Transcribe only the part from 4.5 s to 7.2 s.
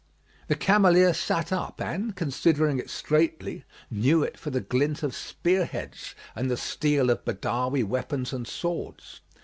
glint of spear heads and the steel